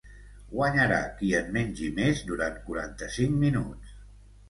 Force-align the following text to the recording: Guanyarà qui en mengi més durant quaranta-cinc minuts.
Guanyarà 0.53 1.01
qui 1.19 1.29
en 1.41 1.53
mengi 1.59 1.91
més 2.01 2.25
durant 2.33 2.61
quaranta-cinc 2.67 3.41
minuts. 3.49 3.99